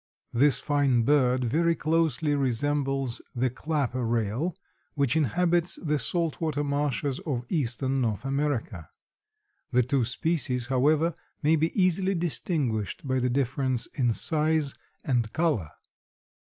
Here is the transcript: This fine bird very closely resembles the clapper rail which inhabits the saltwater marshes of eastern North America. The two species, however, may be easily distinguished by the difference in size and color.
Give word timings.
This 0.33 0.59
fine 0.59 1.03
bird 1.03 1.43
very 1.43 1.75
closely 1.75 2.33
resembles 2.33 3.21
the 3.35 3.51
clapper 3.51 4.03
rail 4.03 4.57
which 4.95 5.15
inhabits 5.15 5.75
the 5.75 5.99
saltwater 5.99 6.63
marshes 6.63 7.19
of 7.19 7.45
eastern 7.49 8.01
North 8.01 8.25
America. 8.25 8.89
The 9.71 9.83
two 9.83 10.03
species, 10.05 10.65
however, 10.65 11.13
may 11.43 11.55
be 11.55 11.69
easily 11.79 12.15
distinguished 12.15 13.05
by 13.07 13.19
the 13.19 13.29
difference 13.29 13.85
in 13.93 14.11
size 14.11 14.73
and 15.03 15.31
color. 15.33 15.69